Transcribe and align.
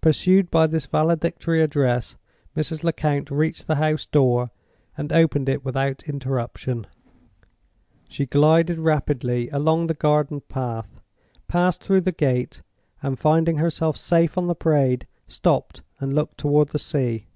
Pursued 0.00 0.50
by 0.50 0.66
this 0.66 0.86
valedictory 0.86 1.60
address, 1.60 2.16
Mrs. 2.56 2.82
Lecount 2.82 3.30
reached 3.30 3.66
the 3.66 3.74
house 3.74 4.06
door, 4.06 4.50
and 4.96 5.12
opened 5.12 5.50
it 5.50 5.62
without 5.66 6.02
interruption. 6.08 6.86
She 8.08 8.24
glided 8.24 8.78
rapidly 8.78 9.50
along 9.50 9.88
the 9.88 9.92
garden 9.92 10.40
path, 10.40 11.02
passed 11.46 11.84
through 11.84 12.00
the 12.00 12.10
gate, 12.10 12.62
and 13.02 13.18
finding 13.18 13.58
herself 13.58 13.98
safe 13.98 14.38
on 14.38 14.46
the 14.46 14.54
Parade, 14.54 15.06
stopped, 15.28 15.82
and 15.98 16.14
looked 16.14 16.38
toward 16.38 16.68
the 16.70 16.78
sea. 16.78 17.26